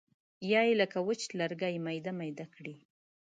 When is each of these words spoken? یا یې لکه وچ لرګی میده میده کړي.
یا 0.51 0.61
یې 0.67 0.73
لکه 0.81 0.97
وچ 1.07 1.21
لرګی 1.39 1.75
میده 1.85 2.11
میده 2.19 2.45
کړي. 2.55 2.75